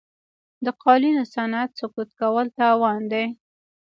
[0.65, 3.25] د قالینو صنعت سقوط کول تاوان دی.